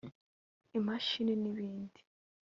[0.77, 1.99] imashini n’ibindi